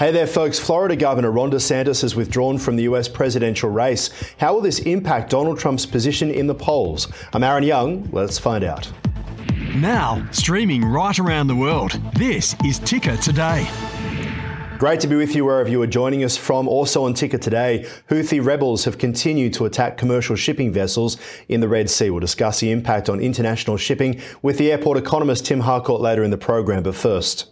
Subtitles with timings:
[0.00, 0.58] Hey there, folks.
[0.58, 4.08] Florida Governor Ron DeSantis has withdrawn from the US presidential race.
[4.38, 7.06] How will this impact Donald Trump's position in the polls?
[7.34, 8.08] I'm Aaron Young.
[8.10, 8.90] Let's find out.
[9.74, 13.68] Now, streaming right around the world, this is Ticker Today.
[14.78, 16.66] Great to be with you wherever you are joining us from.
[16.66, 21.18] Also on Ticker today, Houthi rebels have continued to attack commercial shipping vessels
[21.50, 22.08] in the Red Sea.
[22.08, 26.30] We'll discuss the impact on international shipping with the airport economist Tim Harcourt later in
[26.30, 26.84] the program.
[26.84, 27.50] But first.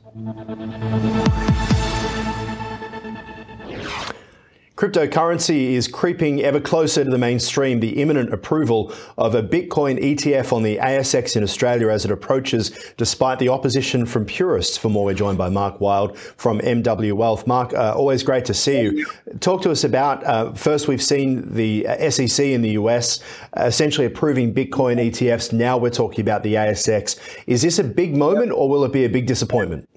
[4.78, 7.80] Cryptocurrency is creeping ever closer to the mainstream.
[7.80, 12.70] The imminent approval of a Bitcoin ETF on the ASX in Australia as it approaches,
[12.96, 14.76] despite the opposition from purists.
[14.76, 17.44] For more, we're joined by Mark Wild from MW Wealth.
[17.44, 19.06] Mark, uh, always great to see you.
[19.40, 23.18] Talk to us about uh, first, we've seen the uh, SEC in the US
[23.56, 25.52] essentially approving Bitcoin ETFs.
[25.52, 27.18] Now we're talking about the ASX.
[27.48, 29.88] Is this a big moment or will it be a big disappointment?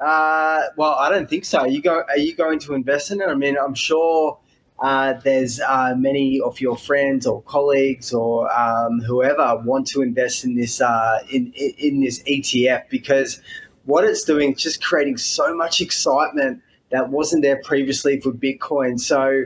[0.00, 1.58] Uh, well, I don't think so.
[1.60, 2.02] Are you go?
[2.08, 3.28] Are you going to invest in it?
[3.28, 4.38] I mean, I'm sure
[4.80, 10.44] uh, there's uh, many of your friends or colleagues or um, whoever want to invest
[10.44, 13.40] in this uh, in in this ETF because
[13.86, 19.00] what it's doing is just creating so much excitement that wasn't there previously for Bitcoin.
[19.00, 19.44] So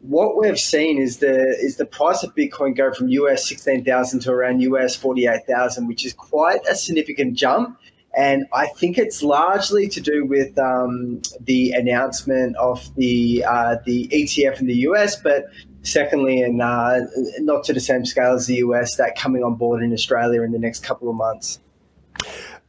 [0.00, 4.20] what we've seen is the is the price of Bitcoin go from US sixteen thousand
[4.20, 7.76] to around US forty eight thousand, which is quite a significant jump.
[8.18, 14.08] And I think it's largely to do with um, the announcement of the uh, the
[14.08, 15.44] ETF in the US, but
[15.82, 16.98] secondly, and uh,
[17.38, 20.50] not to the same scale as the US, that coming on board in Australia in
[20.50, 21.60] the next couple of months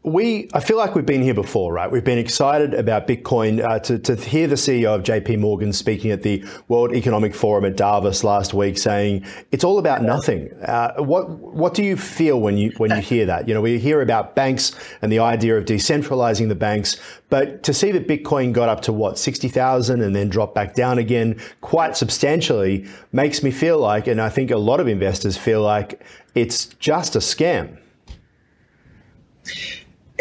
[0.10, 1.90] we, I feel like we've been here before, right?
[1.90, 3.64] We've been excited about Bitcoin.
[3.64, 7.66] Uh, to, to hear the CEO of JP Morgan speaking at the World Economic Forum
[7.66, 10.52] at Davos last week, saying it's all about nothing.
[10.64, 13.48] Uh, what what do you feel when you when you hear that?
[13.48, 16.98] You know, we hear about banks and the idea of decentralizing the banks,
[17.30, 20.74] but to see that Bitcoin got up to what sixty thousand and then dropped back
[20.74, 25.38] down again quite substantially makes me feel like, and I think a lot of investors
[25.38, 26.02] feel like
[26.36, 27.78] it's just a scam.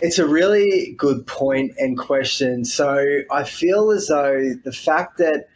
[0.00, 2.64] It's a really good point and question.
[2.64, 5.48] So I feel as though the fact that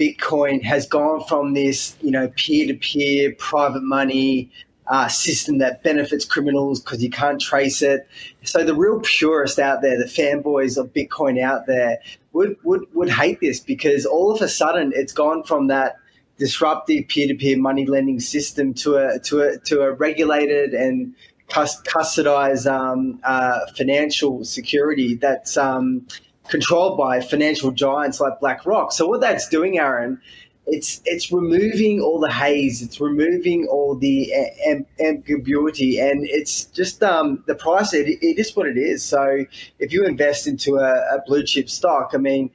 [0.00, 4.50] Bitcoin has gone from this, you know, peer-to-peer private money
[4.88, 8.08] uh, system that benefits criminals because you can't trace it.
[8.44, 11.98] So the real purists out there, the fanboys of Bitcoin out there,
[12.32, 15.96] would would would hate this because all of a sudden it's gone from that
[16.38, 21.14] disruptive peer-to-peer money lending system to a to a to a regulated and
[21.52, 26.06] custodize um, uh, financial security that's um,
[26.48, 28.92] controlled by financial giants like BlackRock.
[28.92, 30.20] So what that's doing, Aaron,
[30.66, 34.32] it's it's removing all the haze, it's removing all the
[34.66, 37.92] am- ambiguity, and it's just um, the price.
[37.92, 39.02] It, it is what it is.
[39.04, 39.44] So
[39.78, 42.50] if you invest into a, a blue chip stock, I mean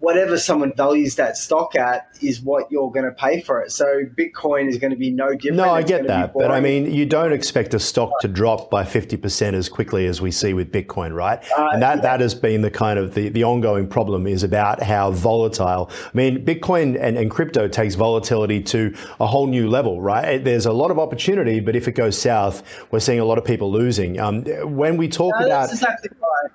[0.00, 3.72] whatever someone values that stock at is what you're going to pay for it.
[3.72, 5.56] So Bitcoin is going to be no different.
[5.56, 8.84] No, I get that, but I mean, you don't expect a stock to drop by
[8.84, 11.38] 50% as quickly as we see with Bitcoin, right?
[11.56, 12.02] Uh, and that, yeah.
[12.02, 15.90] that has been the kind of the, the ongoing problem is about how volatile.
[15.90, 20.42] I mean, Bitcoin and, and crypto takes volatility to a whole new level, right?
[20.42, 23.44] There's a lot of opportunity, but if it goes south, we're seeing a lot of
[23.44, 24.20] people losing.
[24.20, 24.44] Um,
[24.76, 26.52] when we talk no, about exactly right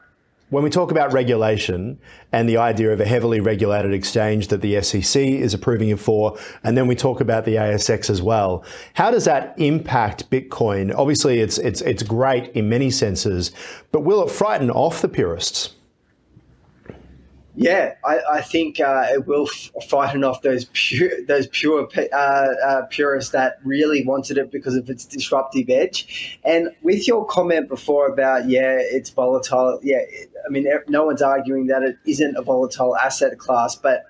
[0.53, 2.00] when we talk about regulation
[2.31, 6.38] and the idea of a heavily regulated exchange that the SEC is approving it for,
[6.64, 8.63] and then we talk about the ASX as well,
[8.94, 10.94] how does that impact Bitcoin?
[10.96, 13.52] Obviously, it's it's it's great in many senses,
[13.92, 15.74] but will it frighten off the purists?
[17.56, 22.16] Yeah, I, I think uh, it will f- frighten off those pure those pure uh,
[22.16, 26.40] uh, purists that really wanted it because of its disruptive edge.
[26.44, 29.80] And with your comment before about yeah, it's volatile.
[29.84, 30.00] Yeah,
[30.46, 34.06] I mean, no one's arguing that it isn't a volatile asset class, but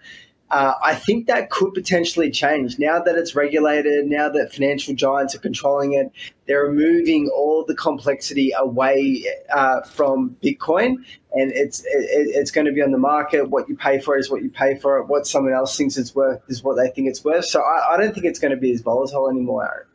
[0.54, 4.06] uh, I think that could potentially change now that it's regulated.
[4.06, 6.12] Now that financial giants are controlling it,
[6.46, 10.98] they're removing all the complexity away uh, from Bitcoin,
[11.32, 13.50] and it's it, it's going to be on the market.
[13.50, 15.08] What you pay for is what you pay for it.
[15.08, 17.46] What someone else thinks it's worth is what they think it's worth.
[17.46, 19.88] So I, I don't think it's going to be as volatile anymore.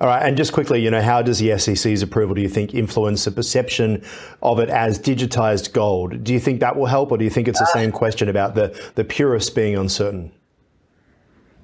[0.00, 2.74] All right, and just quickly, you know, how does the SEC's approval, do you think,
[2.74, 4.04] influence the perception
[4.42, 6.22] of it as digitized gold?
[6.22, 8.28] Do you think that will help, or do you think it's the uh, same question
[8.28, 10.32] about the, the purists being uncertain?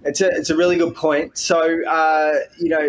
[0.04, 1.38] It's a, it's a really good point.
[1.38, 2.88] So, uh, you know,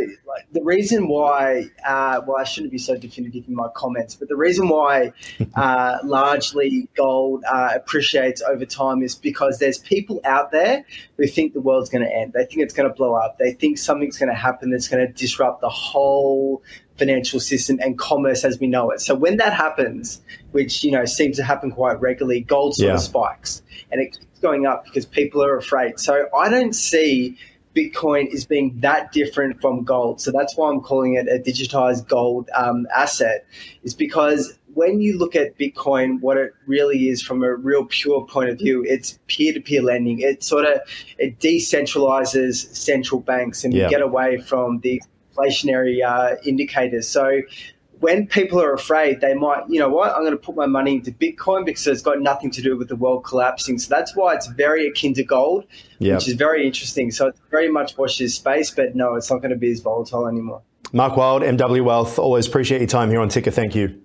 [0.52, 4.36] the reason why, uh, well, I shouldn't be so definitive in my comments, but the
[4.36, 5.14] reason why
[5.56, 10.86] uh, largely gold uh, appreciates over time is because there's people out there
[11.18, 12.34] who think the world's going to end.
[12.34, 13.38] They think it's going to blow up.
[13.38, 16.64] They think something's going to happen that's going to disrupt the whole
[16.98, 19.02] financial system and commerce as we know it.
[19.02, 20.22] So when that happens,
[20.52, 22.94] which you know seems to happen quite regularly, gold sort yeah.
[22.94, 23.62] of spikes
[23.92, 26.00] and it going up because people are afraid.
[26.00, 27.36] So I don't see
[27.76, 30.22] Bitcoin is being that different from gold.
[30.22, 33.48] So that's why I'm calling it a digitized gold um, asset,
[33.82, 38.26] is because when you look at Bitcoin, what it really is from a real pure
[38.28, 40.20] point of view, it's peer-to-peer lending.
[40.20, 40.82] It sort of
[41.18, 43.86] it decentralizes central banks, and yeah.
[43.86, 45.02] you get away from the
[45.36, 47.08] inflationary uh, indicators.
[47.08, 47.42] So
[48.04, 50.96] when people are afraid, they might, you know what, I'm going to put my money
[50.96, 53.80] into Bitcoin because it's got nothing to do with the world collapsing.
[53.80, 55.66] So that's why it's very akin to gold,
[56.00, 56.18] yep.
[56.18, 57.12] which is very interesting.
[57.12, 59.80] So it's very much watch this space, but no, it's not going to be as
[59.80, 60.62] volatile anymore.
[60.92, 63.52] Mark Wild, MW Wealth, always appreciate your time here on Ticker.
[63.52, 64.02] Thank you.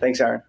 [0.00, 0.42] Thanks, Aaron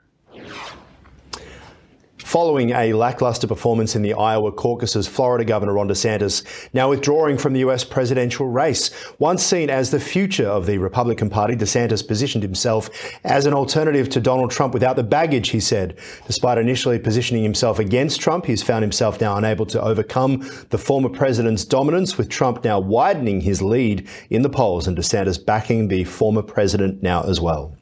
[2.27, 6.43] following a lackluster performance in the Iowa caucuses, Florida Governor Ron DeSantis
[6.73, 8.91] now withdrawing from the US presidential race.
[9.17, 12.89] Once seen as the future of the Republican Party, DeSantis positioned himself
[13.23, 15.97] as an alternative to Donald Trump without the baggage, he said.
[16.25, 20.39] Despite initially positioning himself against Trump, he's found himself now unable to overcome
[20.69, 25.43] the former president's dominance, with Trump now widening his lead in the polls and DeSantis
[25.43, 27.73] backing the former president now as well.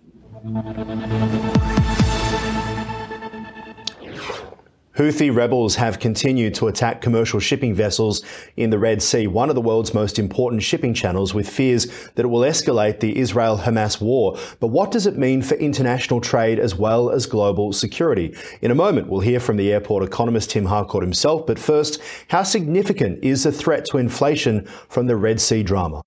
[4.95, 8.23] Houthi rebels have continued to attack commercial shipping vessels
[8.55, 12.23] in the Red Sea, one of the world's most important shipping channels, with fears that
[12.23, 14.37] it will escalate the Israel Hamas war.
[14.61, 18.37] But what does it mean for international trade as well as global security?
[18.61, 21.45] In a moment, we'll hear from the airport economist Tim Harcourt himself.
[21.45, 26.03] But first, how significant is the threat to inflation from the Red Sea drama?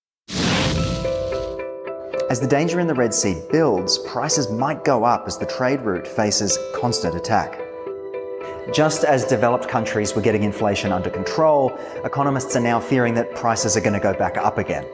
[2.30, 5.82] As the danger in the Red Sea builds, prices might go up as the trade
[5.82, 7.67] route faces constant attack.
[8.72, 11.72] Just as developed countries were getting inflation under control,
[12.04, 14.84] economists are now fearing that prices are going to go back up again.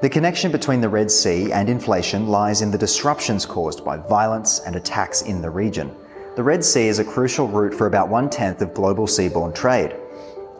[0.00, 4.60] The connection between the Red Sea and inflation lies in the disruptions caused by violence
[4.60, 5.94] and attacks in the region.
[6.36, 9.94] The Red Sea is a crucial route for about one tenth of global seaborne trade.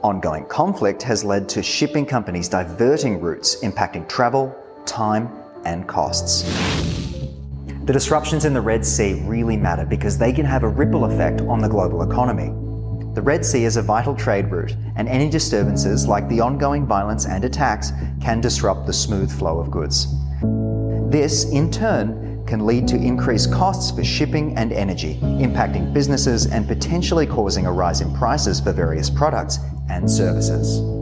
[0.02, 4.54] Ongoing conflict has led to shipping companies diverting routes, impacting travel,
[4.84, 5.30] time,
[5.64, 6.97] and costs.
[7.88, 11.40] The disruptions in the Red Sea really matter because they can have a ripple effect
[11.40, 12.48] on the global economy.
[13.14, 17.24] The Red Sea is a vital trade route, and any disturbances, like the ongoing violence
[17.24, 20.06] and attacks, can disrupt the smooth flow of goods.
[21.10, 26.68] This, in turn, can lead to increased costs for shipping and energy, impacting businesses and
[26.68, 30.97] potentially causing a rise in prices for various products and services.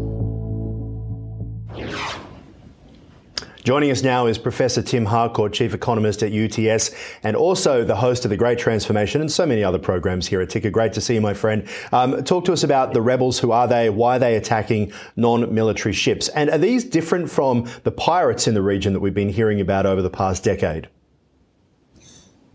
[3.66, 6.92] Joining us now is Professor Tim Harcourt, Chief Economist at UTS,
[7.24, 10.50] and also the host of The Great Transformation and so many other programs here at
[10.50, 10.70] Ticker.
[10.70, 11.66] Great to see you, my friend.
[11.90, 13.40] Um, talk to us about the rebels.
[13.40, 13.90] Who are they?
[13.90, 16.28] Why are they attacking non military ships?
[16.28, 19.84] And are these different from the pirates in the region that we've been hearing about
[19.84, 20.88] over the past decade?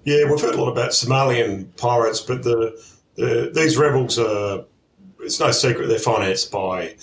[0.05, 2.81] Yeah, we've heard a lot about Somalian pirates, but the,
[3.15, 4.63] the these rebels are,
[5.19, 6.95] it's no secret, they're financed by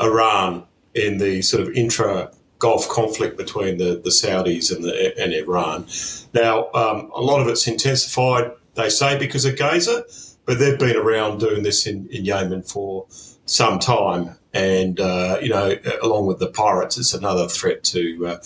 [0.00, 0.64] Iran
[0.94, 2.32] in the sort of intra
[2.62, 5.84] Gulf conflict between the, the Saudis and, the, and Iran.
[6.32, 10.04] Now, um, a lot of it's intensified, they say, because of Gaza,
[10.46, 13.06] but they've been around doing this in, in Yemen for
[13.46, 14.36] some time.
[14.54, 15.74] And, uh, you know,
[16.04, 18.38] along with the pirates, it's another threat to, uh,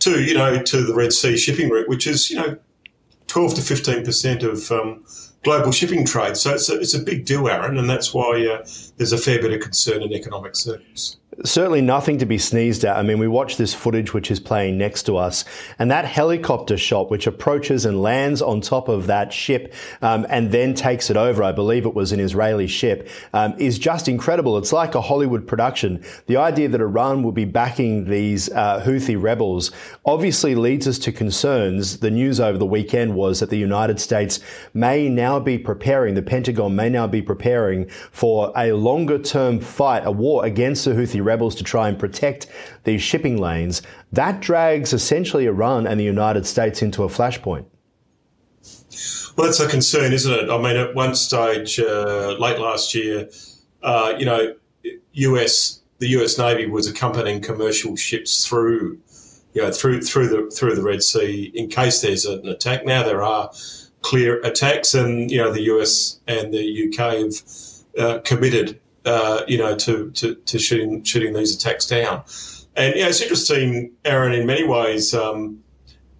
[0.00, 2.58] to, you know, to the Red Sea shipping route, which is, you know,
[3.28, 5.04] 12 to 15% of um,
[5.44, 6.36] global shipping trade.
[6.36, 8.66] So it's a, it's a big deal, Aaron, and that's why uh,
[8.96, 12.96] there's a fair bit of concern in economic circles certainly nothing to be sneezed at.
[12.96, 15.44] I mean, we watch this footage which is playing next to us,
[15.78, 19.72] and that helicopter shot which approaches and lands on top of that ship
[20.02, 23.78] um, and then takes it over, I believe it was an Israeli ship, um, is
[23.78, 24.58] just incredible.
[24.58, 26.04] It's like a Hollywood production.
[26.26, 29.72] The idea that Iran will be backing these uh, Houthi rebels
[30.04, 31.98] obviously leads us to concerns.
[31.98, 34.40] The news over the weekend was that the United States
[34.74, 40.02] may now be preparing, the Pentagon may now be preparing for a longer term fight,
[40.04, 42.46] a war against the Houthi rebels to try and protect
[42.84, 47.64] these shipping lanes, that drags essentially Iran and the United States into a flashpoint.
[49.36, 50.50] Well, that's a concern, isn't it?
[50.50, 53.28] I mean, at one stage, uh, late last year,
[53.82, 54.54] uh, you know,
[55.12, 58.98] US the US Navy was accompanying commercial ships through,
[59.54, 62.84] you know, through through the through the Red Sea in case there's an attack.
[62.84, 63.52] Now there are
[64.00, 69.58] clear attacks, and you know, the US and the UK have uh, committed uh, you
[69.58, 72.22] know, to, to, to, shooting shooting these attacks down.
[72.76, 75.12] And yeah, it's interesting, Aaron, in many ways.
[75.14, 75.62] Um,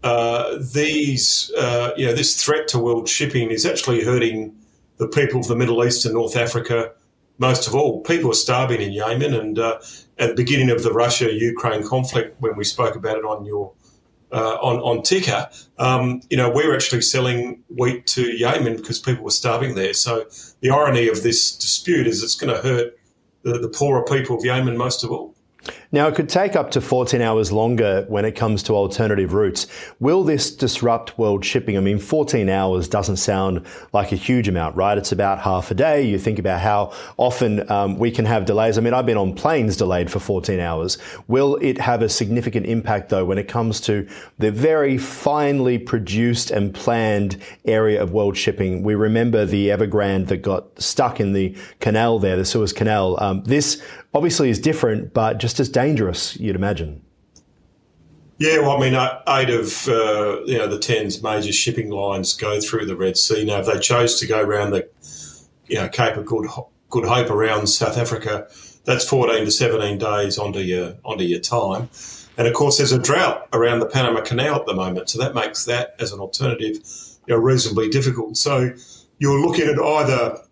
[0.02, 4.54] uh, these, uh, you know, this threat to world shipping is actually hurting
[4.96, 6.92] the people of the Middle East and North Africa
[7.38, 8.00] most of all.
[8.02, 9.78] People are starving in Yemen, and uh,
[10.18, 13.72] at the beginning of the Russia-Ukraine conflict, when we spoke about it on your
[14.32, 15.02] uh, on on
[15.78, 19.92] um, you know, we were actually selling wheat to Yemen because people were starving there.
[19.92, 20.26] So
[20.60, 22.98] the irony of this dispute is it's going to hurt
[23.42, 25.34] the, the poorer people of Yemen most of all.
[25.94, 29.66] Now, it could take up to 14 hours longer when it comes to alternative routes.
[30.00, 31.76] Will this disrupt world shipping?
[31.76, 34.96] I mean, 14 hours doesn't sound like a huge amount, right?
[34.96, 36.02] It's about half a day.
[36.02, 38.78] You think about how often um, we can have delays.
[38.78, 40.96] I mean, I've been on planes delayed for 14 hours.
[41.28, 44.08] Will it have a significant impact, though, when it comes to
[44.38, 48.82] the very finely produced and planned area of world shipping?
[48.82, 53.22] We remember the Evergrande that got stuck in the canal there, the Suez Canal.
[53.22, 53.82] Um, this
[54.14, 57.02] obviously is different, but just as dangerous, you'd imagine.
[58.38, 58.94] Yeah, well, I mean,
[59.28, 63.44] eight of uh, you know the tens major shipping lines go through the Red Sea.
[63.44, 64.88] Now, if they chose to go around the
[65.66, 66.48] you know Cape of Good
[66.90, 68.48] Good Hope around South Africa,
[68.84, 71.88] that's fourteen to seventeen days onto your onto your time.
[72.36, 75.34] And of course, there's a drought around the Panama Canal at the moment, so that
[75.34, 76.76] makes that as an alternative,
[77.26, 78.36] you know, reasonably difficult.
[78.36, 78.72] So
[79.18, 80.42] you're looking at either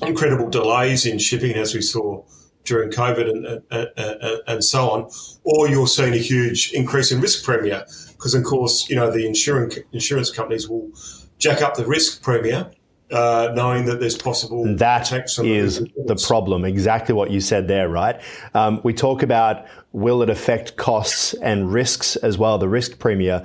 [0.00, 2.22] incredible delays in shipping, as we saw
[2.64, 5.10] during COVID and, and, and, so on,
[5.44, 9.26] or you're seeing a huge increase in risk premium because, of course, you know the
[9.26, 10.90] insurance insurance companies will
[11.38, 12.66] jack up the risk premium.
[13.10, 16.64] Uh, knowing that there's possible that is the problem.
[16.64, 18.18] Exactly what you said there, right?
[18.54, 23.44] Um, we talk about will it affect costs and risks as well, the risk premium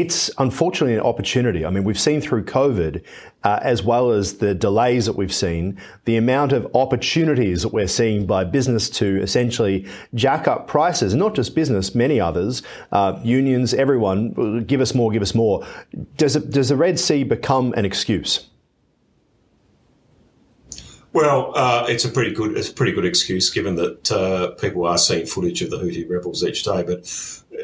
[0.00, 1.64] it's unfortunately an opportunity.
[1.64, 3.02] I mean, we've seen through COVID,
[3.44, 7.88] uh, as well as the delays that we've seen, the amount of opportunities that we're
[7.88, 12.62] seeing by business to essentially jack up prices, not just business, many others,
[12.92, 15.66] uh, unions, everyone, give us more, give us more.
[16.16, 18.48] Does, it, does the Red Sea become an excuse?
[21.16, 24.84] Well, uh, it's a pretty good it's a pretty good excuse given that uh, people
[24.84, 26.82] are seeing footage of the Houthi rebels each day.
[26.82, 27.10] But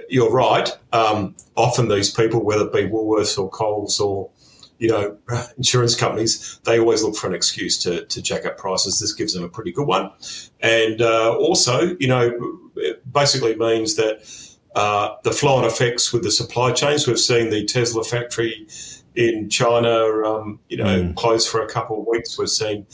[0.08, 0.70] you're right.
[0.94, 4.30] Um, often these people, whether it be Woolworths or Coles or
[4.78, 5.18] you know
[5.58, 9.00] insurance companies, they always look for an excuse to, to jack up prices.
[9.00, 10.12] This gives them a pretty good one,
[10.60, 14.26] and uh, also you know it basically means that
[14.74, 17.06] uh, the flow-on effects with the supply chains.
[17.06, 18.66] We've seen the Tesla factory
[19.14, 21.14] in China, um, you know, mm.
[21.16, 22.38] closed for a couple of weeks.
[22.38, 22.86] We've seen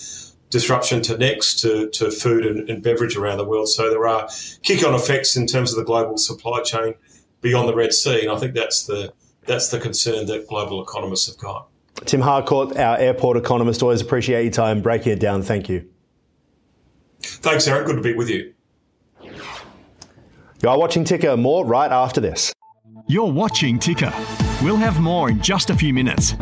[0.50, 3.68] disruption to next to, to food and, and, beverage around the world.
[3.68, 4.28] So there are
[4.62, 6.94] kick on effects in terms of the global supply chain
[7.40, 8.22] beyond the Red Sea.
[8.22, 9.12] And I think that's the
[9.46, 11.68] that's the concern that global economists have got.
[12.04, 15.42] Tim Harcourt, our airport economist, always appreciate your time breaking it down.
[15.42, 15.88] Thank you.
[17.20, 17.86] Thanks, Aaron.
[17.86, 18.54] Good to be with you.
[19.22, 21.36] You are watching Ticker.
[21.36, 22.52] More right after this.
[23.06, 24.12] You're watching Ticker.
[24.62, 26.34] We'll have more in just a few minutes.